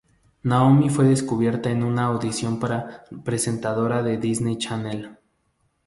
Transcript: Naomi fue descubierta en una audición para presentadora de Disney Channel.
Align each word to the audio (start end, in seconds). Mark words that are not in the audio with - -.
Naomi 0.45 0.89
fue 0.89 1.05
descubierta 1.05 1.69
en 1.69 1.83
una 1.83 2.05
audición 2.05 2.59
para 2.59 3.03
presentadora 3.23 4.01
de 4.01 4.17
Disney 4.17 4.57
Channel. 4.57 5.15